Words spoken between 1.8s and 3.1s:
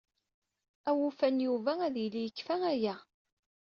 ad yili yekfa aya.